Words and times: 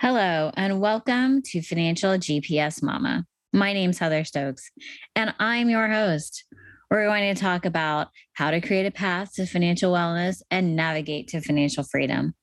Hello, 0.00 0.50
and 0.56 0.80
welcome 0.80 1.42
to 1.42 1.60
Financial 1.60 2.12
GPS 2.12 2.82
Mama. 2.82 3.26
My 3.52 3.74
name's 3.74 3.98
Heather 3.98 4.24
Stokes, 4.24 4.70
and 5.14 5.34
I'm 5.38 5.68
your 5.68 5.88
host. 5.88 6.44
We're 6.90 7.04
going 7.04 7.34
to 7.34 7.38
talk 7.38 7.66
about 7.66 8.08
how 8.32 8.50
to 8.50 8.62
create 8.62 8.86
a 8.86 8.90
path 8.90 9.34
to 9.34 9.44
financial 9.44 9.92
wellness 9.92 10.40
and 10.50 10.74
navigate 10.74 11.28
to 11.28 11.42
financial 11.42 11.84
freedom. 11.84 12.34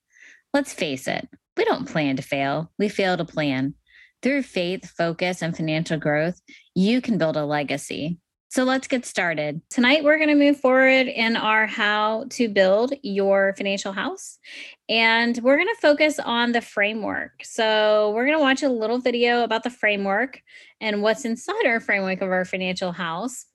Let's 0.54 0.72
face 0.72 1.08
it, 1.08 1.28
we 1.58 1.66
don't 1.66 1.90
plan 1.90 2.16
to 2.18 2.22
fail, 2.22 2.72
we 2.78 2.90
fail 2.90 3.18
to 3.18 3.26
plan. 3.26 3.74
Through 4.22 4.44
faith, 4.44 4.92
focus, 4.96 5.42
and 5.42 5.58
financial 5.58 5.98
growth, 5.98 6.40
you 6.76 7.02
can 7.02 7.18
build 7.18 7.38
a 7.38 7.44
legacy. 7.44 8.20
So 8.50 8.64
let's 8.64 8.88
get 8.88 9.06
started. 9.06 9.62
Tonight, 9.70 10.06
we're 10.06 10.18
going 10.18 10.30
to 10.30 10.36
move 10.36 10.58
forward 10.60 11.08
in 11.08 11.36
our 11.36 11.68
how 11.68 12.26
to 12.30 12.48
build 12.48 12.94
your 13.04 13.54
financial 13.58 13.92
house. 13.92 14.40
And 14.88 15.38
we're 15.44 15.58
going 15.58 15.68
to 15.68 15.82
focus 15.82 16.18
on 16.18 16.54
the 16.54 16.62
framework. 16.62 17.44
So 17.44 18.14
we're 18.16 18.26
going 18.26 18.38
to 18.38 18.42
watch 18.42 18.64
a 18.64 18.70
little 18.70 19.00
video 19.00 19.44
about 19.44 19.64
the 19.64 19.70
framework 19.70 20.42
and 20.80 21.02
what's 21.02 21.26
inside 21.26 21.66
our 21.66 21.82
framework 21.82 22.22
of 22.22 22.30
our 22.30 22.46
financial 22.46 22.94
house. 22.94 23.48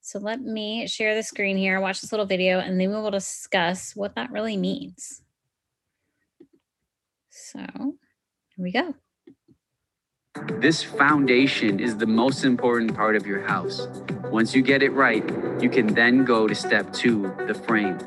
So 0.00 0.18
let 0.18 0.40
me 0.40 0.86
share 0.88 1.14
the 1.14 1.22
screen 1.22 1.58
here, 1.58 1.78
watch 1.78 2.00
this 2.00 2.10
little 2.10 2.26
video, 2.26 2.58
and 2.58 2.80
then 2.80 2.88
we 2.88 2.96
will 2.96 3.10
discuss 3.10 3.94
what 3.94 4.14
that 4.14 4.32
really 4.32 4.56
means. 4.56 5.20
So 7.30 7.60
here 7.60 8.64
we 8.64 8.72
go. 8.72 8.94
This 10.62 10.82
foundation 10.82 11.78
is 11.78 11.96
the 11.96 12.06
most 12.06 12.44
important 12.44 12.94
part 12.94 13.16
of 13.16 13.26
your 13.26 13.40
house. 13.40 13.88
Once 14.30 14.54
you 14.54 14.62
get 14.62 14.82
it 14.82 14.90
right, 14.92 15.22
you 15.60 15.68
can 15.68 15.88
then 15.88 16.24
go 16.24 16.46
to 16.46 16.54
step 16.54 16.92
two, 16.92 17.34
the 17.46 17.54
frame. 17.54 17.98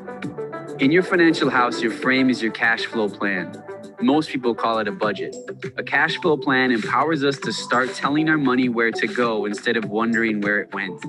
In 0.80 0.90
your 0.90 1.02
financial 1.02 1.50
house, 1.50 1.80
your 1.80 1.92
frame 1.92 2.28
is 2.28 2.42
your 2.42 2.52
cash 2.52 2.86
flow 2.86 3.08
plan. 3.08 3.62
Most 4.00 4.30
people 4.30 4.54
call 4.54 4.78
it 4.78 4.88
a 4.88 4.92
budget. 4.92 5.36
A 5.76 5.82
cash 5.82 6.16
flow 6.16 6.36
plan 6.36 6.72
empowers 6.72 7.24
us 7.24 7.38
to 7.38 7.52
start 7.52 7.94
telling 7.94 8.28
our 8.28 8.38
money 8.38 8.68
where 8.68 8.90
to 8.90 9.06
go 9.06 9.46
instead 9.46 9.76
of 9.76 9.84
wondering 9.86 10.40
where 10.40 10.60
it 10.60 10.74
went. 10.74 11.04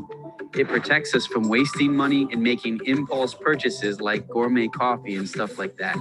It 0.55 0.67
protects 0.67 1.15
us 1.15 1.25
from 1.27 1.49
wasting 1.49 1.95
money 1.95 2.27
and 2.31 2.43
making 2.43 2.81
impulse 2.85 3.33
purchases 3.33 4.01
like 4.01 4.27
gourmet 4.29 4.67
coffee 4.67 5.15
and 5.15 5.27
stuff 5.27 5.57
like 5.57 5.77
that. 5.77 5.97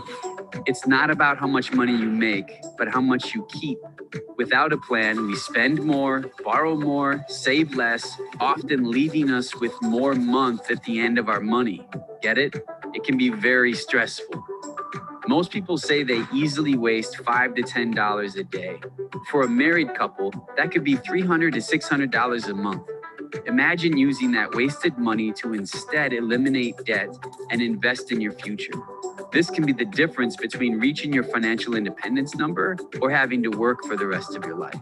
It's 0.67 0.87
not 0.87 1.11
about 1.11 1.39
how 1.39 1.47
much 1.47 1.73
money 1.73 1.93
you 1.93 2.09
make, 2.11 2.61
but 2.79 2.89
how 2.89 3.01
much 3.01 3.35
you 3.35 3.47
keep. 3.51 3.79
Without 4.37 4.73
a 4.73 4.79
plan, 4.79 5.27
we 5.27 5.37
spend 5.37 5.83
more, 5.83 6.25
borrow 6.45 6.77
more, 6.77 7.25
save 7.29 7.75
less, 7.75 8.17
often 8.41 8.91
leaving 8.91 9.31
us 9.31 9.55
with 9.61 9.73
more 9.83 10.15
month 10.15 10.71
at 10.71 10.83
the 10.85 11.01
end 11.01 11.19
of 11.19 11.29
our 11.29 11.41
money. 11.41 11.87
Get 12.23 12.39
it? 12.39 12.55
It 12.95 13.05
can 13.05 13.19
be 13.19 13.31
very 13.31 13.75
stressful. 13.75 14.45
Most 15.29 15.51
people 15.53 15.79
say 15.79 16.03
they 16.05 16.25
easily 16.35 16.77
waste 16.77 17.19
five 17.19 17.55
to 17.57 17.63
ten 17.63 17.93
dollars 17.93 18.37
a 18.37 18.45
day. 18.45 18.81
For 19.31 19.43
a 19.45 19.49
married 19.49 19.95
couple, 19.95 20.33
that 20.57 20.73
could 20.73 20.85
be 20.85 20.97
300 20.97 21.55
to 21.55 21.61
$600 21.61 22.49
a 22.49 22.55
month. 22.55 22.83
Imagine 23.47 23.97
using 23.97 24.33
that 24.33 24.55
wasted 24.55 24.97
money 24.99 25.33
to 25.33 25.55
instead 25.55 26.13
eliminate 26.13 26.77
debt 26.85 27.09
and 27.51 27.63
invest 27.63 28.13
in 28.13 28.21
your 28.21 28.33
future. 28.33 28.73
This 29.33 29.51
can 29.51 29.65
be 29.65 29.73
the 29.73 29.85
difference 29.85 30.37
between 30.37 30.79
reaching 30.79 31.13
your 31.13 31.25
financial 31.25 31.75
independence 31.75 32.35
number 32.35 32.77
or 33.01 33.11
having 33.11 33.43
to 33.43 33.51
work 33.51 33.85
for 33.85 33.97
the 33.97 34.07
rest 34.07 34.37
of 34.37 34.45
your 34.45 34.57
life. 34.57 34.81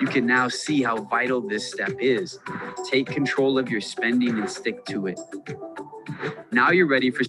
You 0.00 0.06
can 0.06 0.26
now 0.26 0.48
see 0.48 0.82
how 0.82 1.02
vital 1.04 1.40
this 1.40 1.70
step 1.70 1.92
is. 2.00 2.38
Take 2.88 3.06
control 3.06 3.58
of 3.58 3.68
your 3.68 3.80
spending 3.80 4.38
and 4.38 4.48
stick 4.48 4.84
to 4.86 5.06
it. 5.06 5.20
Now 6.52 6.70
you're 6.70 6.88
ready 6.88 7.10
for 7.10 7.24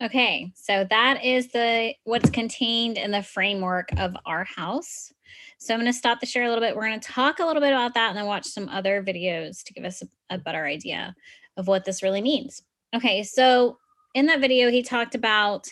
Okay, 0.00 0.52
so 0.54 0.86
that 0.90 1.24
is 1.24 1.48
the 1.48 1.92
what's 2.04 2.30
contained 2.30 2.98
in 2.98 3.10
the 3.10 3.22
framework 3.22 3.88
of 3.98 4.16
our 4.24 4.44
house. 4.44 5.12
So 5.58 5.74
I'm 5.74 5.80
going 5.80 5.92
to 5.92 5.98
stop 5.98 6.20
the 6.20 6.26
share 6.26 6.44
a 6.44 6.48
little 6.48 6.62
bit. 6.62 6.74
We're 6.76 6.86
going 6.86 7.00
to 7.00 7.08
talk 7.08 7.40
a 7.40 7.44
little 7.44 7.60
bit 7.60 7.72
about 7.72 7.94
that 7.94 8.08
and 8.08 8.16
then 8.16 8.26
watch 8.26 8.46
some 8.46 8.68
other 8.68 9.02
videos 9.02 9.62
to 9.64 9.72
give 9.72 9.84
us 9.84 10.02
a, 10.02 10.34
a 10.34 10.38
better 10.38 10.64
idea 10.64 11.14
of 11.56 11.66
what 11.66 11.84
this 11.84 12.02
really 12.02 12.22
means. 12.22 12.62
Okay, 12.94 13.22
so 13.22 13.78
in 14.14 14.26
that 14.26 14.40
video, 14.40 14.70
he 14.70 14.82
talked 14.82 15.14
about 15.14 15.68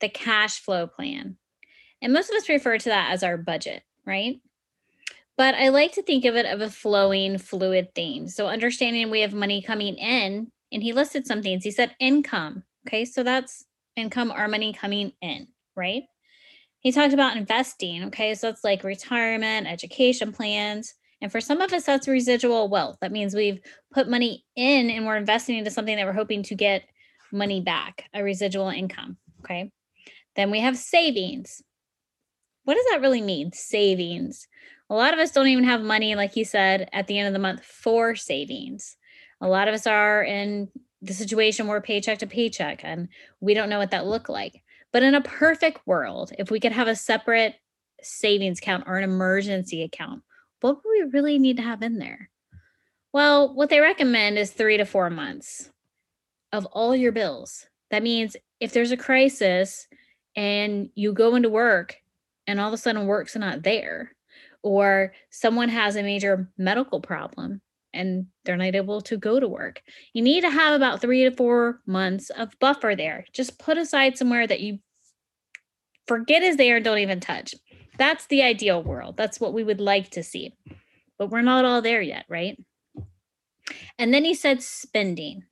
the 0.00 0.08
cash 0.08 0.60
flow 0.60 0.86
plan. 0.86 1.36
And 2.02 2.12
most 2.12 2.30
of 2.30 2.36
us 2.36 2.48
refer 2.48 2.78
to 2.78 2.88
that 2.88 3.10
as 3.12 3.22
our 3.22 3.36
budget, 3.36 3.82
right? 4.04 4.40
But 5.36 5.54
I 5.54 5.68
like 5.68 5.92
to 5.92 6.02
think 6.02 6.24
of 6.24 6.34
it 6.34 6.46
of 6.46 6.60
a 6.60 6.68
flowing, 6.68 7.38
fluid 7.38 7.94
theme. 7.94 8.28
So 8.28 8.48
understanding 8.48 9.08
we 9.08 9.20
have 9.20 9.34
money 9.34 9.62
coming 9.62 9.94
in, 9.94 10.50
and 10.72 10.82
he 10.82 10.92
listed 10.92 11.26
some 11.26 11.42
things. 11.42 11.64
He 11.64 11.70
said 11.70 11.94
income. 12.00 12.64
Okay, 12.86 13.04
so 13.04 13.22
that's 13.22 13.64
income 13.96 14.32
or 14.36 14.48
money 14.48 14.72
coming 14.72 15.12
in, 15.22 15.48
right? 15.76 16.02
He 16.88 16.92
talked 16.92 17.12
about 17.12 17.36
investing. 17.36 18.04
Okay, 18.04 18.34
so 18.34 18.48
it's 18.48 18.64
like 18.64 18.82
retirement, 18.82 19.66
education 19.66 20.32
plans. 20.32 20.94
And 21.20 21.30
for 21.30 21.38
some 21.38 21.60
of 21.60 21.70
us, 21.70 21.84
that's 21.84 22.08
residual 22.08 22.70
wealth. 22.70 22.96
That 23.02 23.12
means 23.12 23.34
we've 23.34 23.60
put 23.92 24.08
money 24.08 24.46
in 24.56 24.88
and 24.88 25.04
we're 25.04 25.18
investing 25.18 25.58
into 25.58 25.70
something 25.70 25.94
that 25.94 26.06
we're 26.06 26.14
hoping 26.14 26.42
to 26.44 26.54
get 26.54 26.84
money 27.30 27.60
back, 27.60 28.04
a 28.14 28.24
residual 28.24 28.70
income. 28.70 29.18
Okay. 29.40 29.70
Then 30.34 30.50
we 30.50 30.60
have 30.60 30.78
savings. 30.78 31.60
What 32.64 32.76
does 32.76 32.86
that 32.90 33.02
really 33.02 33.20
mean? 33.20 33.52
Savings. 33.52 34.48
A 34.88 34.94
lot 34.94 35.12
of 35.12 35.20
us 35.20 35.32
don't 35.32 35.48
even 35.48 35.64
have 35.64 35.82
money, 35.82 36.14
like 36.14 36.32
he 36.32 36.42
said, 36.42 36.88
at 36.94 37.06
the 37.06 37.18
end 37.18 37.26
of 37.26 37.34
the 37.34 37.38
month 37.38 37.62
for 37.66 38.16
savings. 38.16 38.96
A 39.42 39.46
lot 39.46 39.68
of 39.68 39.74
us 39.74 39.86
are 39.86 40.24
in 40.24 40.70
the 41.02 41.12
situation 41.12 41.66
where 41.66 41.82
paycheck 41.82 42.20
to 42.20 42.26
paycheck 42.26 42.80
and 42.82 43.08
we 43.40 43.52
don't 43.52 43.68
know 43.68 43.78
what 43.78 43.90
that 43.90 44.06
look 44.06 44.30
like. 44.30 44.62
But 44.92 45.02
in 45.02 45.14
a 45.14 45.20
perfect 45.20 45.86
world, 45.86 46.32
if 46.38 46.50
we 46.50 46.60
could 46.60 46.72
have 46.72 46.88
a 46.88 46.96
separate 46.96 47.56
savings 48.02 48.58
account 48.58 48.84
or 48.86 48.96
an 48.96 49.04
emergency 49.04 49.82
account, 49.82 50.22
what 50.60 50.76
would 50.76 50.90
we 50.90 51.10
really 51.10 51.38
need 51.38 51.56
to 51.58 51.62
have 51.62 51.82
in 51.82 51.98
there? 51.98 52.30
Well, 53.12 53.54
what 53.54 53.70
they 53.70 53.80
recommend 53.80 54.38
is 54.38 54.50
three 54.50 54.76
to 54.76 54.84
four 54.84 55.10
months 55.10 55.70
of 56.52 56.66
all 56.66 56.94
your 56.94 57.12
bills. 57.12 57.66
That 57.90 58.02
means 58.02 58.36
if 58.60 58.72
there's 58.72 58.92
a 58.92 58.96
crisis 58.96 59.86
and 60.36 60.90
you 60.94 61.12
go 61.12 61.34
into 61.34 61.48
work 61.48 61.96
and 62.46 62.60
all 62.60 62.68
of 62.68 62.74
a 62.74 62.78
sudden 62.78 63.06
work's 63.06 63.36
not 63.36 63.62
there, 63.62 64.12
or 64.62 65.12
someone 65.30 65.68
has 65.68 65.96
a 65.96 66.02
major 66.02 66.48
medical 66.58 67.00
problem 67.00 67.60
and 67.98 68.26
they're 68.44 68.56
not 68.56 68.74
able 68.74 69.00
to 69.02 69.16
go 69.16 69.40
to 69.40 69.48
work, 69.48 69.82
you 70.12 70.22
need 70.22 70.42
to 70.42 70.50
have 70.50 70.74
about 70.74 71.00
three 71.00 71.24
to 71.24 71.30
four 71.30 71.80
months 71.86 72.30
of 72.30 72.58
buffer 72.60 72.94
there. 72.96 73.26
Just 73.32 73.58
put 73.58 73.76
aside 73.76 74.16
somewhere 74.16 74.46
that 74.46 74.60
you 74.60 74.78
forget 76.06 76.42
is 76.42 76.56
there 76.56 76.76
and 76.76 76.84
don't 76.84 76.98
even 76.98 77.20
touch. 77.20 77.54
That's 77.98 78.26
the 78.26 78.42
ideal 78.42 78.82
world. 78.82 79.16
That's 79.16 79.40
what 79.40 79.52
we 79.52 79.64
would 79.64 79.80
like 79.80 80.10
to 80.10 80.22
see. 80.22 80.54
But 81.18 81.30
we're 81.30 81.42
not 81.42 81.64
all 81.64 81.82
there 81.82 82.00
yet, 82.00 82.24
right? 82.28 82.56
And 83.98 84.14
then 84.14 84.24
he 84.24 84.34
said 84.34 84.62
spending. 84.62 85.42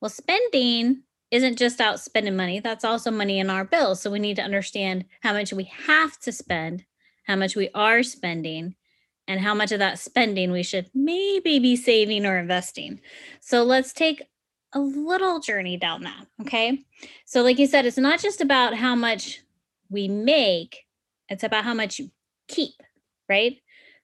Well, 0.00 0.08
spending 0.08 1.02
isn't 1.30 1.58
just 1.58 1.80
out 1.80 1.98
spending 1.98 2.36
money, 2.36 2.60
that's 2.60 2.84
also 2.84 3.10
money 3.10 3.40
in 3.40 3.50
our 3.50 3.64
bills. 3.64 4.00
So 4.00 4.10
we 4.10 4.20
need 4.20 4.36
to 4.36 4.42
understand 4.42 5.04
how 5.22 5.32
much 5.32 5.52
we 5.52 5.64
have 5.86 6.18
to 6.20 6.30
spend, 6.30 6.84
how 7.24 7.34
much 7.34 7.56
we 7.56 7.68
are 7.74 8.02
spending, 8.04 8.76
and 9.28 9.40
how 9.40 9.54
much 9.54 9.72
of 9.72 9.78
that 9.78 9.98
spending 9.98 10.50
we 10.50 10.62
should 10.62 10.90
maybe 10.94 11.58
be 11.58 11.76
saving 11.76 12.24
or 12.26 12.38
investing. 12.38 13.00
So 13.40 13.62
let's 13.62 13.92
take 13.92 14.22
a 14.72 14.80
little 14.80 15.40
journey 15.40 15.76
down 15.76 16.02
that. 16.02 16.26
Okay. 16.42 16.84
So, 17.24 17.42
like 17.42 17.58
you 17.58 17.66
said, 17.66 17.86
it's 17.86 17.96
not 17.96 18.20
just 18.20 18.40
about 18.40 18.74
how 18.74 18.94
much 18.94 19.40
we 19.90 20.08
make, 20.08 20.84
it's 21.28 21.44
about 21.44 21.64
how 21.64 21.74
much 21.74 21.98
you 21.98 22.10
keep, 22.48 22.74
right? 23.28 23.56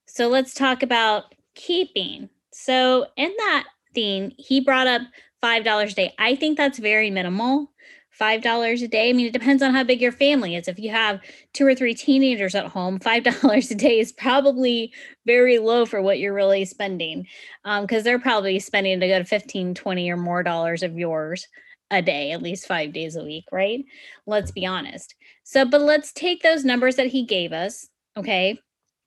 So, 0.07 0.29
let's 0.29 0.55
talk 0.55 0.83
about 0.83 1.35
keeping. 1.55 2.29
So, 2.53 3.07
in 3.17 3.33
that 3.39 3.65
theme, 3.95 4.33
he 4.39 4.61
brought 4.61 4.87
up 4.87 5.03
$5 5.43 5.91
a 5.91 5.95
day. 5.95 6.15
I 6.19 6.37
think 6.37 6.57
that's 6.57 6.79
very 6.79 7.11
minimal. 7.11 7.72
$5 8.21 8.83
a 8.83 8.89
day. 8.89 9.11
I 9.11 9.13
mean, 9.13 9.27
it 9.27 9.33
depends 9.33 9.63
on 9.63 9.73
how 9.73 9.85
big 9.85 10.01
your 10.01 10.13
family 10.13 10.55
is. 10.55 10.69
If 10.69 10.79
you 10.79 10.91
have 10.91 11.21
two 11.53 11.67
or 11.67 11.75
three 11.75 11.95
teenagers 11.95 12.55
at 12.55 12.67
home, 12.67 12.99
$5 12.99 13.71
a 13.71 13.75
day 13.75 13.99
is 13.99 14.13
probably 14.13 14.93
very 15.27 15.59
low 15.59 15.87
for 15.87 16.03
what 16.03 16.19
you're 16.19 16.35
really 16.35 16.65
spending 16.65 17.27
because 17.65 17.99
um, 17.99 18.05
they're 18.05 18.19
probably 18.19 18.59
spending 18.59 19.03
a 19.03 19.07
good 19.09 19.29
15, 19.29 19.75
20 19.75 20.11
or 20.11 20.17
more 20.17 20.43
dollars 20.43 20.83
of 20.83 20.99
yours 20.99 21.47
a 21.91 22.03
day, 22.03 22.33
at 22.33 22.43
least 22.43 22.67
five 22.67 22.93
days 22.93 23.17
a 23.17 23.25
week, 23.25 23.45
right? 23.53 23.85
Let's 24.27 24.51
be 24.51 24.67
honest. 24.67 25.15
So, 25.45 25.65
but 25.65 25.83
let's 25.83 26.13
take 26.13 26.43
those 26.43 26.65
numbers 26.65 26.97
that 26.97 27.09
he 27.09 27.25
gave 27.25 27.53
us. 27.53 27.89
Okay. 28.17 28.59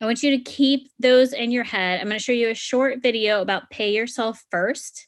I 0.02 0.06
want 0.06 0.24
you 0.24 0.32
to 0.32 0.44
keep 0.44 0.90
those 1.00 1.32
in 1.34 1.52
your 1.52 1.64
head. 1.64 2.00
I'm 2.00 2.08
going 2.08 2.18
to 2.18 2.24
show 2.24 2.32
you 2.32 2.50
a 2.50 2.56
short 2.56 3.02
video 3.02 3.42
about 3.42 3.70
pay 3.70 3.94
yourself 3.94 4.44
first 4.52 5.08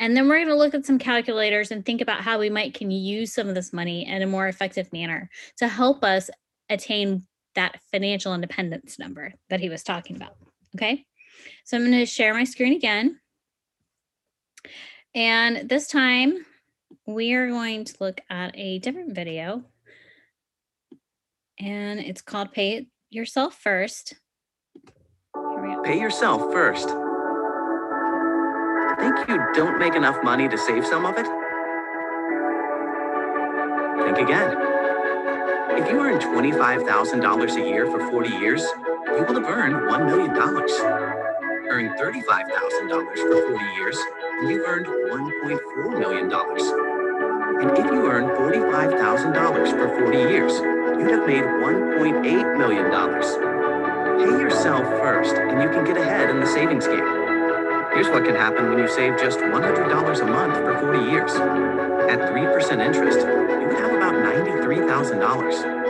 and 0.00 0.16
then 0.16 0.28
we're 0.28 0.38
going 0.38 0.48
to 0.48 0.56
look 0.56 0.74
at 0.74 0.86
some 0.86 0.98
calculators 0.98 1.70
and 1.70 1.84
think 1.84 2.00
about 2.00 2.22
how 2.22 2.38
we 2.38 2.50
might 2.50 2.74
can 2.74 2.90
use 2.90 3.32
some 3.32 3.48
of 3.48 3.54
this 3.54 3.72
money 3.72 4.06
in 4.06 4.22
a 4.22 4.26
more 4.26 4.48
effective 4.48 4.92
manner 4.92 5.30
to 5.58 5.68
help 5.68 6.02
us 6.02 6.28
attain 6.68 7.26
that 7.54 7.78
financial 7.92 8.34
independence 8.34 8.98
number 8.98 9.32
that 9.50 9.60
he 9.60 9.68
was 9.68 9.82
talking 9.82 10.16
about. 10.16 10.36
Okay. 10.74 11.04
So 11.64 11.76
I'm 11.76 11.84
going 11.84 11.92
to 11.92 12.06
share 12.06 12.34
my 12.34 12.44
screen 12.44 12.74
again. 12.74 13.20
And 15.14 15.68
this 15.68 15.88
time 15.88 16.46
we 17.06 17.34
are 17.34 17.48
going 17.48 17.84
to 17.84 17.94
look 18.00 18.20
at 18.30 18.56
a 18.56 18.78
different 18.78 19.14
video. 19.14 19.62
And 21.58 22.00
it's 22.00 22.22
called 22.22 22.52
Pay 22.52 22.86
Yourself 23.10 23.54
First. 23.54 24.14
Pay 25.84 25.98
yourself 25.98 26.52
first. 26.52 26.88
Think 29.02 29.26
you 29.26 29.36
don't 29.52 29.80
make 29.80 29.96
enough 29.96 30.22
money 30.22 30.48
to 30.48 30.56
save 30.56 30.86
some 30.86 31.04
of 31.04 31.18
it? 31.18 31.26
Think 34.04 34.28
again. 34.28 34.56
If 35.76 35.90
you 35.90 35.98
earn 36.00 36.20
$25,000 36.20 37.56
a 37.56 37.68
year 37.68 37.86
for 37.86 38.08
40 38.12 38.28
years, 38.28 38.62
you 39.06 39.24
will 39.26 39.34
have 39.34 39.44
earned 39.44 39.74
$1 39.90 40.06
million. 40.06 40.30
Earn 41.68 41.98
$35,000 41.98 43.16
for 43.16 43.58
40 43.58 43.64
years, 43.74 43.98
and 44.38 44.48
you've 44.48 44.64
earned 44.68 44.86
$1.4 44.86 45.98
million. 45.98 46.32
And 47.60 47.76
if 47.76 47.84
you 47.92 48.06
earn 48.06 48.26
$45,000 48.36 49.70
for 49.72 49.88
40 49.98 50.16
years, 50.16 50.52
you'd 51.00 51.10
have 51.10 51.26
made 51.26 51.42
$1.8 51.42 52.56
million. 52.56 52.90
Pay 54.20 54.40
yourself 54.40 54.84
first, 55.00 55.34
and 55.34 55.60
you 55.60 55.68
can 55.70 55.84
get 55.84 55.96
ahead 55.96 56.30
in 56.30 56.38
the 56.38 56.46
savings 56.46 56.86
game. 56.86 57.21
Here's 57.94 58.08
what 58.08 58.24
can 58.24 58.34
happen 58.34 58.70
when 58.70 58.78
you 58.78 58.88
save 58.88 59.18
just 59.18 59.38
$100 59.38 60.20
a 60.20 60.26
month 60.26 60.54
for 60.54 60.78
40 60.80 61.10
years. 61.10 61.32
At 61.32 62.32
3% 62.32 62.84
interest, 62.84 63.20
you 63.20 63.66
would 63.66 63.76
have 63.76 63.92
about 63.92 64.14
$93,000. 64.14 65.82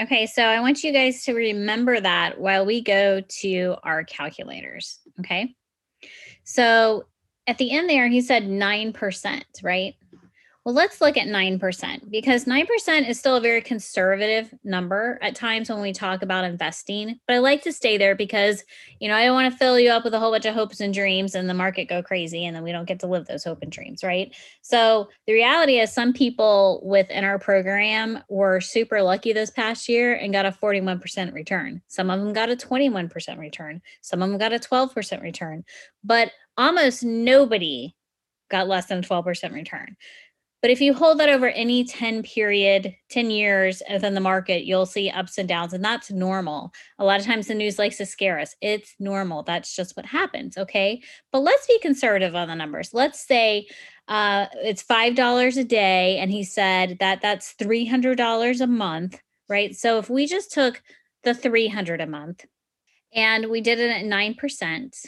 Okay, 0.00 0.26
so 0.26 0.42
I 0.42 0.58
want 0.58 0.82
you 0.82 0.92
guys 0.92 1.22
to 1.26 1.32
remember 1.32 2.00
that 2.00 2.40
while 2.40 2.66
we 2.66 2.82
go 2.82 3.20
to 3.20 3.76
our 3.84 4.02
calculators. 4.02 4.98
Okay. 5.20 5.54
So 6.42 7.04
at 7.46 7.58
the 7.58 7.72
end 7.72 7.88
there, 7.88 8.08
he 8.08 8.20
said 8.20 8.44
9%, 8.44 9.42
right? 9.62 9.94
Well, 10.64 10.76
let's 10.76 11.00
look 11.00 11.16
at 11.16 11.26
9% 11.26 12.08
because 12.08 12.44
9% 12.44 13.08
is 13.08 13.18
still 13.18 13.34
a 13.34 13.40
very 13.40 13.60
conservative 13.60 14.54
number 14.62 15.18
at 15.20 15.34
times 15.34 15.68
when 15.68 15.80
we 15.80 15.92
talk 15.92 16.22
about 16.22 16.44
investing. 16.44 17.18
But 17.26 17.34
I 17.34 17.38
like 17.38 17.62
to 17.62 17.72
stay 17.72 17.98
there 17.98 18.14
because, 18.14 18.62
you 19.00 19.08
know, 19.08 19.16
I 19.16 19.24
don't 19.24 19.34
want 19.34 19.52
to 19.52 19.58
fill 19.58 19.80
you 19.80 19.90
up 19.90 20.04
with 20.04 20.14
a 20.14 20.20
whole 20.20 20.30
bunch 20.30 20.46
of 20.46 20.54
hopes 20.54 20.80
and 20.80 20.94
dreams 20.94 21.34
and 21.34 21.50
the 21.50 21.54
market 21.54 21.88
go 21.88 22.00
crazy 22.00 22.44
and 22.46 22.54
then 22.54 22.62
we 22.62 22.70
don't 22.70 22.86
get 22.86 23.00
to 23.00 23.08
live 23.08 23.26
those 23.26 23.42
hope 23.42 23.58
and 23.62 23.72
dreams, 23.72 24.04
right? 24.04 24.32
So 24.60 25.08
the 25.26 25.32
reality 25.32 25.80
is 25.80 25.92
some 25.92 26.12
people 26.12 26.80
within 26.84 27.24
our 27.24 27.40
program 27.40 28.22
were 28.28 28.60
super 28.60 29.02
lucky 29.02 29.32
this 29.32 29.50
past 29.50 29.88
year 29.88 30.14
and 30.14 30.32
got 30.32 30.46
a 30.46 30.52
41% 30.52 31.34
return. 31.34 31.82
Some 31.88 32.08
of 32.08 32.20
them 32.20 32.32
got 32.32 32.50
a 32.50 32.56
21% 32.56 33.36
return. 33.36 33.82
Some 34.00 34.22
of 34.22 34.28
them 34.28 34.38
got 34.38 34.52
a 34.52 34.60
12% 34.60 35.22
return. 35.22 35.64
But 36.04 36.30
almost 36.56 37.02
nobody 37.02 37.94
got 38.50 38.68
less 38.68 38.86
than 38.86 39.02
12% 39.02 39.52
return. 39.52 39.96
But 40.62 40.70
if 40.70 40.80
you 40.80 40.94
hold 40.94 41.18
that 41.18 41.28
over 41.28 41.48
any 41.48 41.82
10 41.82 42.22
period, 42.22 42.94
10 43.10 43.30
years 43.32 43.82
within 43.90 44.14
the 44.14 44.20
market, 44.20 44.64
you'll 44.64 44.86
see 44.86 45.10
ups 45.10 45.36
and 45.36 45.48
downs, 45.48 45.72
and 45.72 45.84
that's 45.84 46.12
normal. 46.12 46.72
A 47.00 47.04
lot 47.04 47.18
of 47.18 47.26
times 47.26 47.48
the 47.48 47.54
news 47.54 47.80
likes 47.80 47.96
to 47.96 48.06
scare 48.06 48.38
us. 48.38 48.54
It's 48.60 48.94
normal. 49.00 49.42
That's 49.42 49.74
just 49.74 49.96
what 49.96 50.06
happens. 50.06 50.56
Okay. 50.56 51.02
But 51.32 51.40
let's 51.40 51.66
be 51.66 51.80
conservative 51.80 52.36
on 52.36 52.46
the 52.46 52.54
numbers. 52.54 52.94
Let's 52.94 53.26
say 53.26 53.66
uh, 54.06 54.46
it's 54.54 54.84
$5 54.84 55.56
a 55.56 55.64
day, 55.64 56.18
and 56.18 56.30
he 56.30 56.44
said 56.44 56.98
that 57.00 57.22
that's 57.22 57.54
$300 57.54 58.60
a 58.60 58.66
month, 58.68 59.20
right? 59.48 59.74
So 59.74 59.98
if 59.98 60.08
we 60.08 60.26
just 60.28 60.52
took 60.52 60.80
the 61.24 61.34
300 61.34 62.00
a 62.00 62.06
month 62.06 62.44
and 63.12 63.46
we 63.46 63.60
did 63.60 63.80
it 63.80 63.90
at 63.90 64.04
9%, 64.04 65.06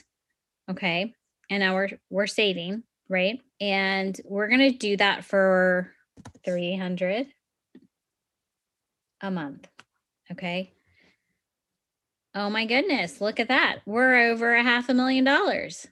okay, 0.68 1.14
and 1.50 1.60
now 1.60 1.74
we're, 1.74 1.90
we're 2.10 2.26
saving 2.26 2.82
right? 3.08 3.40
And 3.60 4.18
we're 4.24 4.48
going 4.48 4.72
to 4.72 4.76
do 4.76 4.96
that 4.96 5.24
for 5.24 5.92
300 6.44 7.26
a 9.20 9.30
month. 9.30 9.68
Okay. 10.32 10.72
Oh 12.34 12.50
my 12.50 12.66
goodness, 12.66 13.20
look 13.20 13.38
at 13.38 13.48
that. 13.48 13.78
We're 13.86 14.32
over 14.32 14.54
a 14.54 14.62
half 14.62 14.88
a 14.88 14.94
million 14.94 15.24
dollars. 15.24 15.86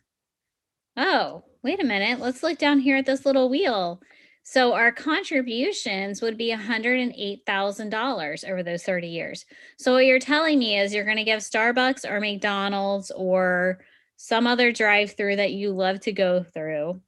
Oh, 0.96 1.44
wait 1.62 1.80
a 1.80 1.86
minute. 1.86 2.18
Let's 2.18 2.42
look 2.42 2.58
down 2.58 2.80
here 2.80 2.96
at 2.96 3.06
this 3.06 3.24
little 3.24 3.48
wheel. 3.48 4.00
So 4.44 4.72
our 4.72 4.90
contributions 4.90 6.20
would 6.20 6.36
be 6.36 6.52
$108,000 6.52 8.50
over 8.50 8.62
those 8.64 8.82
30 8.82 9.06
years. 9.06 9.44
So 9.78 9.92
what 9.92 10.04
you're 10.04 10.18
telling 10.18 10.58
me 10.58 10.80
is 10.80 10.92
you're 10.92 11.04
going 11.04 11.16
to 11.18 11.22
give 11.22 11.38
Starbucks 11.38 12.04
or 12.10 12.18
McDonald's 12.18 13.12
or 13.12 13.78
some 14.22 14.46
other 14.46 14.70
drive 14.70 15.16
through 15.16 15.34
that 15.34 15.50
you 15.50 15.72
love 15.72 15.98
to 15.98 16.12
go 16.12 16.44
through 16.44 17.00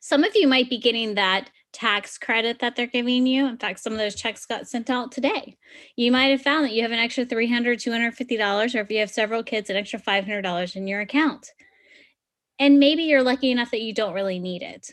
Some 0.00 0.24
of 0.24 0.32
you 0.34 0.46
might 0.48 0.70
be 0.70 0.78
getting 0.78 1.14
that 1.14 1.50
tax 1.72 2.18
credit 2.18 2.58
that 2.58 2.76
they're 2.76 2.86
giving 2.86 3.26
you. 3.26 3.46
In 3.46 3.56
fact, 3.56 3.80
some 3.80 3.92
of 3.92 3.98
those 3.98 4.14
checks 4.14 4.46
got 4.46 4.68
sent 4.68 4.90
out 4.90 5.12
today. 5.12 5.56
You 5.96 6.10
might 6.10 6.30
have 6.30 6.42
found 6.42 6.64
that 6.64 6.72
you 6.72 6.82
have 6.82 6.92
an 6.92 6.98
extra 6.98 7.24
$300, 7.24 7.76
$250, 7.76 8.74
or 8.74 8.78
if 8.78 8.90
you 8.90 8.98
have 8.98 9.10
several 9.10 9.42
kids, 9.42 9.70
an 9.70 9.76
extra 9.76 10.00
$500 10.00 10.76
in 10.76 10.86
your 10.86 11.00
account. 11.00 11.52
And 12.58 12.78
maybe 12.78 13.04
you're 13.04 13.22
lucky 13.22 13.50
enough 13.50 13.70
that 13.70 13.82
you 13.82 13.94
don't 13.94 14.14
really 14.14 14.38
need 14.38 14.62
it. 14.62 14.92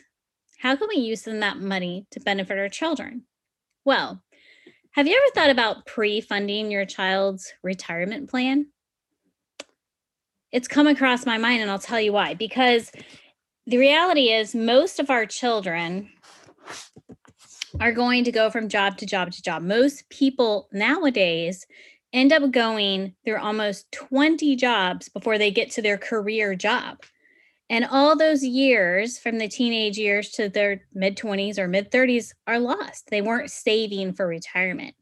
How 0.58 0.74
can 0.74 0.88
we 0.88 0.96
use 0.96 1.22
that 1.22 1.58
money 1.58 2.06
to 2.12 2.20
benefit 2.20 2.58
our 2.58 2.68
children? 2.68 3.24
Well, 3.84 4.22
have 4.92 5.06
you 5.06 5.14
ever 5.14 5.34
thought 5.34 5.50
about 5.50 5.86
pre 5.86 6.20
funding 6.20 6.70
your 6.70 6.84
child's 6.84 7.52
retirement 7.62 8.30
plan? 8.30 8.68
It's 10.50 10.66
come 10.66 10.86
across 10.86 11.26
my 11.26 11.38
mind, 11.38 11.60
and 11.60 11.70
I'll 11.70 11.78
tell 11.78 12.00
you 12.00 12.12
why. 12.12 12.34
Because 12.34 12.90
the 13.68 13.76
reality 13.76 14.30
is 14.30 14.54
most 14.54 14.98
of 14.98 15.10
our 15.10 15.26
children 15.26 16.08
are 17.78 17.92
going 17.92 18.24
to 18.24 18.32
go 18.32 18.48
from 18.48 18.70
job 18.70 18.96
to 18.96 19.04
job 19.04 19.30
to 19.30 19.42
job. 19.42 19.62
Most 19.62 20.08
people 20.08 20.70
nowadays 20.72 21.66
end 22.14 22.32
up 22.32 22.50
going 22.50 23.14
through 23.26 23.36
almost 23.36 23.92
20 23.92 24.56
jobs 24.56 25.10
before 25.10 25.36
they 25.36 25.50
get 25.50 25.70
to 25.72 25.82
their 25.82 25.98
career 25.98 26.54
job. 26.54 26.96
And 27.68 27.84
all 27.84 28.16
those 28.16 28.42
years 28.42 29.18
from 29.18 29.36
the 29.36 29.48
teenage 29.48 29.98
years 29.98 30.30
to 30.30 30.48
their 30.48 30.80
mid 30.94 31.18
20s 31.18 31.58
or 31.58 31.68
mid 31.68 31.90
30s 31.90 32.32
are 32.46 32.58
lost. 32.58 33.10
They 33.10 33.20
weren't 33.20 33.50
saving 33.50 34.14
for 34.14 34.26
retirement. 34.26 34.94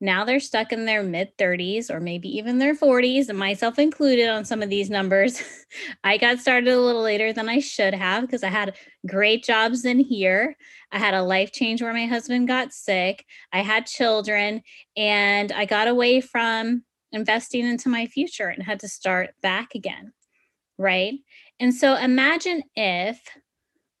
Now 0.00 0.24
they're 0.24 0.40
stuck 0.40 0.72
in 0.72 0.84
their 0.84 1.02
mid 1.02 1.36
30s 1.38 1.90
or 1.90 2.00
maybe 2.00 2.28
even 2.36 2.58
their 2.58 2.74
40s, 2.74 3.28
and 3.28 3.38
myself 3.38 3.78
included 3.78 4.28
on 4.28 4.44
some 4.44 4.62
of 4.62 4.68
these 4.68 4.90
numbers. 4.90 5.42
I 6.04 6.18
got 6.18 6.38
started 6.38 6.68
a 6.68 6.80
little 6.80 7.02
later 7.02 7.32
than 7.32 7.48
I 7.48 7.60
should 7.60 7.94
have 7.94 8.22
because 8.22 8.44
I 8.44 8.48
had 8.48 8.76
great 9.06 9.42
jobs 9.42 9.84
in 9.84 9.98
here. 9.98 10.56
I 10.92 10.98
had 10.98 11.14
a 11.14 11.22
life 11.22 11.52
change 11.52 11.80
where 11.80 11.94
my 11.94 12.06
husband 12.06 12.46
got 12.46 12.74
sick. 12.74 13.24
I 13.52 13.60
had 13.62 13.86
children, 13.86 14.62
and 14.96 15.50
I 15.50 15.64
got 15.64 15.88
away 15.88 16.20
from 16.20 16.84
investing 17.12 17.66
into 17.66 17.88
my 17.88 18.06
future 18.06 18.48
and 18.48 18.62
had 18.62 18.80
to 18.80 18.88
start 18.88 19.30
back 19.40 19.74
again. 19.74 20.12
Right. 20.78 21.14
And 21.58 21.74
so 21.74 21.96
imagine 21.96 22.62
if 22.74 23.18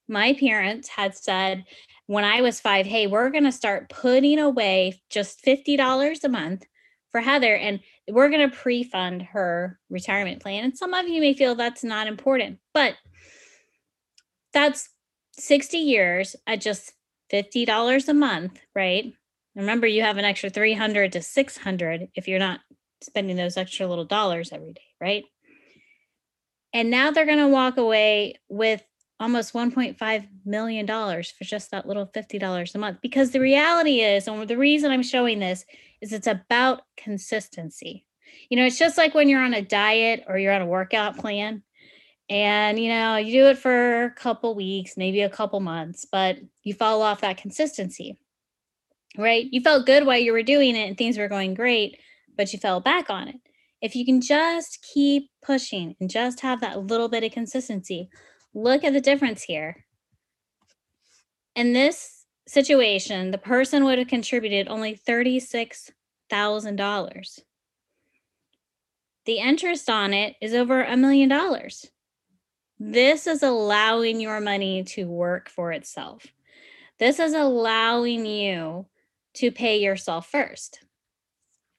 my 0.08 0.34
parents 0.34 0.88
had 0.88 1.16
said, 1.16 1.64
when 2.06 2.24
I 2.24 2.40
was 2.40 2.60
five, 2.60 2.86
hey, 2.86 3.06
we're 3.06 3.30
going 3.30 3.44
to 3.44 3.52
start 3.52 3.88
putting 3.88 4.38
away 4.38 5.00
just 5.10 5.44
$50 5.44 6.24
a 6.24 6.28
month 6.28 6.64
for 7.10 7.20
Heather 7.20 7.56
and 7.56 7.80
we're 8.08 8.28
going 8.28 8.48
to 8.48 8.56
pre-fund 8.56 9.22
her 9.22 9.78
retirement 9.90 10.40
plan. 10.40 10.64
And 10.64 10.76
some 10.76 10.94
of 10.94 11.08
you 11.08 11.20
may 11.20 11.34
feel 11.34 11.54
that's 11.54 11.82
not 11.82 12.06
important, 12.06 12.58
but 12.72 12.94
that's 14.52 14.88
60 15.32 15.78
years 15.78 16.36
at 16.46 16.60
just 16.60 16.92
$50 17.32 18.08
a 18.08 18.14
month, 18.14 18.58
right? 18.74 19.12
Remember 19.54 19.86
you 19.86 20.02
have 20.02 20.18
an 20.18 20.24
extra 20.24 20.50
300 20.50 21.12
to 21.12 21.22
600 21.22 22.08
if 22.14 22.28
you're 22.28 22.38
not 22.38 22.60
spending 23.02 23.36
those 23.36 23.56
extra 23.56 23.86
little 23.86 24.04
dollars 24.04 24.52
every 24.52 24.72
day, 24.72 24.80
right? 25.00 25.24
And 26.72 26.90
now 26.90 27.10
they're 27.10 27.26
going 27.26 27.38
to 27.38 27.48
walk 27.48 27.78
away 27.78 28.36
with 28.48 28.82
almost 29.18 29.54
1.5 29.54 30.28
million 30.44 30.86
dollars 30.86 31.30
for 31.30 31.44
just 31.44 31.70
that 31.70 31.86
little 31.86 32.06
$50 32.06 32.74
a 32.74 32.78
month 32.78 32.98
because 33.00 33.30
the 33.30 33.40
reality 33.40 34.00
is 34.00 34.28
and 34.28 34.46
the 34.46 34.58
reason 34.58 34.90
I'm 34.90 35.02
showing 35.02 35.38
this 35.38 35.64
is 36.00 36.12
it's 36.12 36.26
about 36.26 36.82
consistency. 36.96 38.06
You 38.50 38.56
know, 38.56 38.66
it's 38.66 38.78
just 38.78 38.98
like 38.98 39.14
when 39.14 39.28
you're 39.28 39.42
on 39.42 39.54
a 39.54 39.62
diet 39.62 40.24
or 40.28 40.38
you're 40.38 40.52
on 40.52 40.62
a 40.62 40.66
workout 40.66 41.16
plan 41.16 41.62
and 42.28 42.78
you 42.78 42.88
know, 42.88 43.16
you 43.16 43.32
do 43.32 43.46
it 43.46 43.58
for 43.58 44.04
a 44.04 44.10
couple 44.10 44.54
weeks, 44.54 44.96
maybe 44.96 45.22
a 45.22 45.30
couple 45.30 45.60
months, 45.60 46.06
but 46.10 46.38
you 46.62 46.74
fall 46.74 47.02
off 47.02 47.22
that 47.22 47.38
consistency. 47.38 48.18
Right? 49.16 49.46
You 49.50 49.62
felt 49.62 49.86
good 49.86 50.04
while 50.04 50.18
you 50.18 50.32
were 50.32 50.42
doing 50.42 50.76
it 50.76 50.88
and 50.88 50.98
things 50.98 51.16
were 51.16 51.28
going 51.28 51.54
great, 51.54 51.98
but 52.36 52.52
you 52.52 52.58
fell 52.58 52.80
back 52.80 53.08
on 53.08 53.28
it. 53.28 53.36
If 53.80 53.96
you 53.96 54.04
can 54.04 54.20
just 54.20 54.86
keep 54.92 55.30
pushing 55.42 55.96
and 56.00 56.10
just 56.10 56.40
have 56.40 56.60
that 56.60 56.86
little 56.86 57.08
bit 57.08 57.24
of 57.24 57.32
consistency, 57.32 58.10
look 58.56 58.82
at 58.84 58.92
the 58.94 59.00
difference 59.00 59.42
here. 59.42 59.84
In 61.54 61.74
this 61.74 62.24
situation, 62.48 63.30
the 63.30 63.38
person 63.38 63.84
would 63.84 63.98
have 63.98 64.08
contributed 64.08 64.66
only 64.68 64.96
$36,000. 64.96 67.40
The 69.26 69.38
interest 69.38 69.90
on 69.90 70.14
it 70.14 70.36
is 70.40 70.54
over 70.54 70.82
a 70.82 70.96
million 70.96 71.28
dollars. 71.28 71.84
This 72.78 73.26
is 73.26 73.42
allowing 73.42 74.20
your 74.20 74.40
money 74.40 74.84
to 74.84 75.04
work 75.04 75.50
for 75.50 75.72
itself. 75.72 76.26
This 76.98 77.18
is 77.18 77.34
allowing 77.34 78.24
you 78.24 78.86
to 79.34 79.50
pay 79.50 79.80
yourself 79.80 80.30
first. 80.30 80.80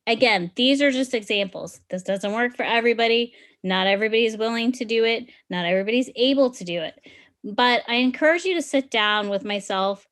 Again, 0.05 0.51
these 0.55 0.79
are 0.81 0.91
just 0.91 1.15
examples. 1.15 1.81
This 1.89 2.03
doesn't 2.03 2.34
work 2.34 2.55
for 2.55 2.63
everybody. 2.63 3.34
Not 3.63 3.87
everybody's 3.87 4.37
willing 4.37 4.71
to 4.73 4.85
do 4.85 5.03
it. 5.03 5.27
Not 5.49 5.65
everybody's 5.65 6.09
able 6.15 6.51
to 6.51 6.63
do 6.63 6.81
it. 6.81 6.99
But 7.43 7.83
I 7.87 7.95
encourage 7.95 8.45
you 8.45 8.53
to 8.55 8.61
sit 8.61 8.91
down 8.91 9.29
with 9.29 9.45
myself 9.45 10.07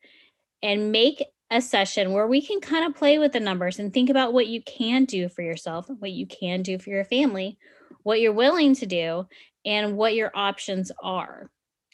and 0.63 0.91
make 0.91 1.23
a 1.51 1.61
session 1.61 2.11
where 2.11 2.27
we 2.27 2.41
can 2.41 2.59
kind 2.59 2.85
of 2.85 2.95
play 2.95 3.19
with 3.19 3.31
the 3.31 3.39
numbers 3.39 3.77
and 3.79 3.93
think 3.93 4.09
about 4.09 4.33
what 4.33 4.47
you 4.47 4.61
can 4.63 5.05
do 5.05 5.29
for 5.29 5.41
yourself, 5.41 5.87
what 5.99 6.11
you 6.11 6.25
can 6.25 6.63
do 6.63 6.79
for 6.79 6.89
your 6.89 7.05
family, 7.05 7.57
what 8.03 8.19
you're 8.19 8.33
willing 8.33 8.73
to 8.75 8.85
do, 8.85 9.27
and 9.65 9.95
what 9.95 10.15
your 10.15 10.31
options 10.33 10.91
are. 11.03 11.49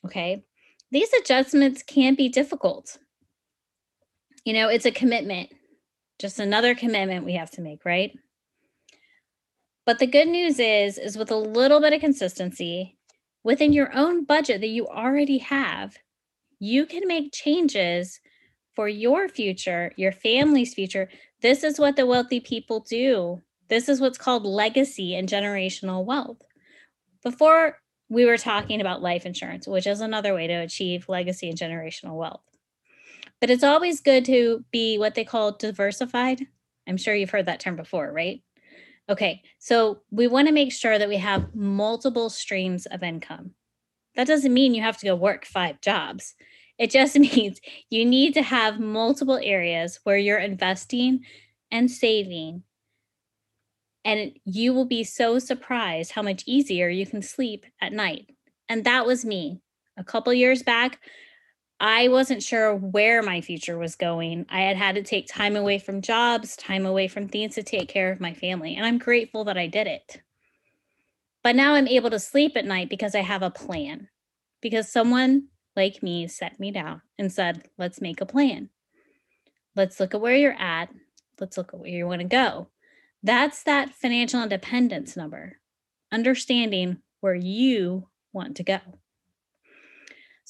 Okay. 0.05 0.43
These 0.91 1.11
adjustments 1.13 1.83
can 1.83 2.15
be 2.15 2.29
difficult. 2.29 2.97
You 4.45 4.53
know, 4.53 4.69
it's 4.69 4.85
a 4.85 4.91
commitment, 4.91 5.49
just 6.19 6.39
another 6.39 6.75
commitment 6.75 7.25
we 7.25 7.33
have 7.33 7.51
to 7.51 7.61
make, 7.61 7.85
right? 7.85 8.17
But 9.85 9.99
the 9.99 10.07
good 10.07 10.27
news 10.27 10.59
is, 10.59 10.97
is 10.97 11.17
with 11.17 11.31
a 11.31 11.35
little 11.35 11.81
bit 11.81 11.93
of 11.93 12.01
consistency 12.01 12.97
within 13.43 13.73
your 13.73 13.95
own 13.95 14.25
budget 14.25 14.61
that 14.61 14.67
you 14.67 14.87
already 14.87 15.39
have, 15.39 15.97
you 16.59 16.85
can 16.85 17.07
make 17.07 17.33
changes 17.33 18.19
for 18.75 18.87
your 18.87 19.27
future, 19.27 19.91
your 19.97 20.11
family's 20.11 20.73
future. 20.73 21.09
This 21.41 21.63
is 21.63 21.79
what 21.79 21.95
the 21.95 22.05
wealthy 22.05 22.39
people 22.39 22.81
do. 22.81 23.41
This 23.67 23.89
is 23.89 23.99
what's 23.99 24.17
called 24.17 24.45
legacy 24.45 25.15
and 25.15 25.27
generational 25.27 26.05
wealth. 26.05 26.41
Before 27.23 27.77
we 28.09 28.25
were 28.25 28.37
talking 28.37 28.81
about 28.81 29.01
life 29.01 29.25
insurance, 29.25 29.67
which 29.67 29.87
is 29.87 30.01
another 30.01 30.33
way 30.33 30.47
to 30.47 30.53
achieve 30.53 31.09
legacy 31.09 31.49
and 31.49 31.57
generational 31.57 32.15
wealth. 32.15 32.41
But 33.39 33.49
it's 33.49 33.63
always 33.63 34.01
good 34.01 34.25
to 34.25 34.63
be 34.71 34.97
what 34.97 35.15
they 35.15 35.23
call 35.23 35.53
diversified. 35.53 36.45
I'm 36.87 36.97
sure 36.97 37.15
you've 37.15 37.29
heard 37.29 37.47
that 37.47 37.59
term 37.59 37.75
before, 37.75 38.11
right? 38.11 38.43
Okay, 39.09 39.41
so 39.59 40.01
we 40.11 40.27
want 40.27 40.47
to 40.47 40.53
make 40.53 40.71
sure 40.71 40.97
that 40.97 41.09
we 41.09 41.17
have 41.17 41.53
multiple 41.53 42.29
streams 42.29 42.85
of 42.85 43.03
income. 43.03 43.51
That 44.15 44.27
doesn't 44.27 44.53
mean 44.53 44.73
you 44.73 44.81
have 44.81 44.97
to 44.97 45.05
go 45.05 45.15
work 45.15 45.45
five 45.45 45.81
jobs. 45.81 46.35
It 46.77 46.91
just 46.91 47.17
means 47.19 47.59
you 47.89 48.05
need 48.05 48.33
to 48.35 48.41
have 48.41 48.79
multiple 48.79 49.39
areas 49.41 49.99
where 50.03 50.17
you're 50.17 50.39
investing 50.39 51.25
and 51.71 51.89
saving. 51.89 52.63
And 54.03 54.31
you 54.45 54.73
will 54.73 54.85
be 54.85 55.03
so 55.03 55.39
surprised 55.39 56.11
how 56.11 56.23
much 56.23 56.43
easier 56.47 56.89
you 56.89 57.05
can 57.05 57.21
sleep 57.21 57.65
at 57.81 57.93
night. 57.93 58.31
And 58.67 58.83
that 58.83 59.05
was 59.05 59.23
me. 59.23 59.61
A 59.97 60.03
couple 60.03 60.33
years 60.33 60.63
back, 60.63 60.99
I 61.83 62.09
wasn't 62.09 62.43
sure 62.43 62.75
where 62.75 63.23
my 63.23 63.41
future 63.41 63.75
was 63.75 63.95
going. 63.95 64.45
I 64.49 64.61
had 64.61 64.77
had 64.77 64.93
to 64.95 65.01
take 65.01 65.25
time 65.27 65.55
away 65.55 65.79
from 65.79 66.03
jobs, 66.03 66.55
time 66.55 66.85
away 66.85 67.07
from 67.07 67.27
things 67.27 67.55
to 67.55 67.63
take 67.63 67.89
care 67.89 68.11
of 68.11 68.21
my 68.21 68.35
family. 68.35 68.75
And 68.75 68.85
I'm 68.85 68.99
grateful 68.99 69.45
that 69.45 69.57
I 69.57 69.65
did 69.65 69.87
it. 69.87 70.21
But 71.43 71.55
now 71.55 71.73
I'm 71.73 71.87
able 71.87 72.11
to 72.11 72.19
sleep 72.19 72.51
at 72.55 72.65
night 72.65 72.87
because 72.87 73.15
I 73.15 73.21
have 73.21 73.41
a 73.41 73.49
plan, 73.49 74.09
because 74.61 74.91
someone 74.91 75.47
like 75.75 76.03
me 76.03 76.27
set 76.27 76.59
me 76.59 76.69
down 76.69 77.01
and 77.17 77.31
said, 77.33 77.67
let's 77.79 77.99
make 77.99 78.21
a 78.21 78.27
plan. 78.27 78.69
Let's 79.75 79.99
look 79.99 80.13
at 80.13 80.21
where 80.21 80.35
you're 80.35 80.53
at. 80.53 80.89
Let's 81.39 81.57
look 81.57 81.73
at 81.73 81.79
where 81.79 81.89
you 81.89 82.05
want 82.05 82.21
to 82.21 82.27
go. 82.27 82.67
That's 83.23 83.63
that 83.63 83.95
financial 83.95 84.43
independence 84.43 85.17
number, 85.17 85.57
understanding 86.11 86.97
where 87.21 87.33
you 87.33 88.07
want 88.33 88.57
to 88.57 88.63
go. 88.63 89.00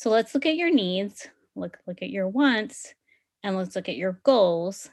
So 0.02 0.10
let's 0.10 0.34
look 0.34 0.48
at 0.48 0.56
your 0.56 0.72
needs, 0.72 1.28
look, 1.56 1.78
look 1.86 2.02
at 2.02 2.10
your 2.10 2.28
wants, 2.28 2.96
and 3.44 3.56
let's 3.56 3.76
look 3.76 3.88
at 3.88 3.98
your 3.98 4.20
goals, 4.24 4.90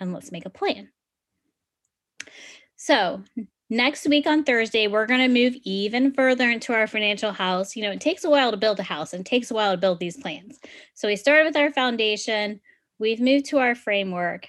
and 0.00 0.14
let's 0.14 0.32
make 0.32 0.46
a 0.46 0.50
plan. 0.50 0.88
So 2.74 3.22
next 3.68 4.08
week 4.08 4.26
on 4.26 4.44
Thursday, 4.44 4.86
we're 4.86 5.04
going 5.04 5.20
to 5.20 5.28
move 5.28 5.60
even 5.64 6.14
further 6.14 6.48
into 6.48 6.72
our 6.72 6.86
financial 6.86 7.30
house. 7.30 7.76
You 7.76 7.82
know, 7.82 7.90
it 7.90 8.00
takes 8.00 8.24
a 8.24 8.30
while 8.30 8.50
to 8.50 8.56
build 8.56 8.80
a 8.80 8.84
house 8.84 9.12
and 9.12 9.26
takes 9.26 9.50
a 9.50 9.54
while 9.54 9.72
to 9.72 9.76
build 9.76 10.00
these 10.00 10.16
plans. 10.16 10.58
So 10.94 11.08
we 11.08 11.16
started 11.16 11.44
with 11.44 11.56
our 11.58 11.70
foundation, 11.70 12.58
we've 12.98 13.20
moved 13.20 13.44
to 13.50 13.58
our 13.58 13.74
framework, 13.74 14.46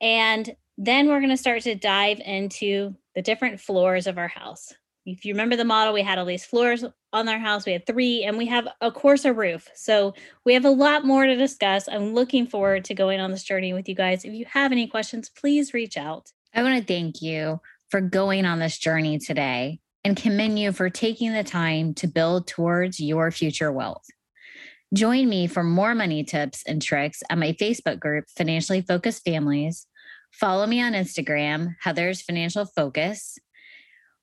and 0.00 0.54
then 0.78 1.08
we're 1.08 1.18
going 1.18 1.30
to 1.30 1.36
start 1.36 1.62
to 1.62 1.74
dive 1.74 2.20
into 2.24 2.94
the 3.16 3.22
different 3.22 3.58
floors 3.58 4.06
of 4.06 4.18
our 4.18 4.28
house. 4.28 4.72
If 5.06 5.24
you 5.24 5.34
remember 5.34 5.54
the 5.54 5.64
model, 5.64 5.94
we 5.94 6.02
had 6.02 6.18
all 6.18 6.24
these 6.24 6.44
floors 6.44 6.84
on 7.12 7.28
our 7.28 7.38
house. 7.38 7.64
We 7.64 7.72
had 7.72 7.86
three, 7.86 8.24
and 8.24 8.36
we 8.36 8.46
have, 8.46 8.66
of 8.80 8.94
course, 8.94 9.24
a 9.24 9.32
roof. 9.32 9.70
So 9.74 10.14
we 10.44 10.52
have 10.54 10.64
a 10.64 10.70
lot 10.70 11.04
more 11.04 11.24
to 11.24 11.36
discuss. 11.36 11.88
I'm 11.88 12.12
looking 12.12 12.48
forward 12.48 12.84
to 12.86 12.94
going 12.94 13.20
on 13.20 13.30
this 13.30 13.44
journey 13.44 13.72
with 13.72 13.88
you 13.88 13.94
guys. 13.94 14.24
If 14.24 14.32
you 14.32 14.44
have 14.46 14.72
any 14.72 14.88
questions, 14.88 15.28
please 15.28 15.72
reach 15.72 15.96
out. 15.96 16.32
I 16.52 16.62
want 16.64 16.76
to 16.78 16.84
thank 16.84 17.22
you 17.22 17.60
for 17.88 18.00
going 18.00 18.44
on 18.44 18.58
this 18.58 18.78
journey 18.78 19.18
today 19.18 19.78
and 20.04 20.16
commend 20.16 20.58
you 20.58 20.72
for 20.72 20.90
taking 20.90 21.32
the 21.32 21.44
time 21.44 21.94
to 21.94 22.08
build 22.08 22.48
towards 22.48 22.98
your 22.98 23.30
future 23.30 23.70
wealth. 23.70 24.06
Join 24.92 25.28
me 25.28 25.46
for 25.46 25.62
more 25.62 25.94
money 25.94 26.24
tips 26.24 26.64
and 26.66 26.82
tricks 26.82 27.22
at 27.30 27.38
my 27.38 27.52
Facebook 27.52 28.00
group, 28.00 28.24
Financially 28.36 28.80
Focused 28.80 29.24
Families. 29.24 29.86
Follow 30.32 30.66
me 30.66 30.82
on 30.82 30.92
Instagram, 30.92 31.76
Heather's 31.80 32.22
Financial 32.22 32.64
Focus, 32.66 33.38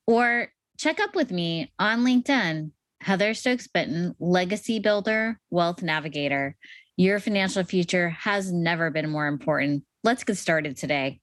or 0.06 0.50
check 0.78 1.00
up 1.00 1.16
with 1.16 1.32
me 1.32 1.72
on 1.80 2.04
LinkedIn, 2.04 2.72
Heather 3.02 3.34
Stokes 3.34 3.68
Benton, 3.68 4.16
Legacy 4.20 4.80
Builder, 4.80 5.40
Wealth 5.50 5.82
Navigator. 5.82 6.56
Your 6.98 7.20
financial 7.20 7.64
future 7.64 8.10
has 8.10 8.52
never 8.52 8.92
been 8.92 9.10
more 9.10 9.28
important. 9.28 9.84
Let's 10.04 10.24
get 10.24 10.38
started 10.38 10.78
today. 10.78 11.22